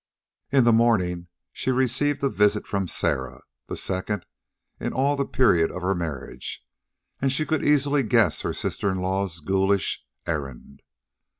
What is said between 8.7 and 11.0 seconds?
in law's ghoulish errand.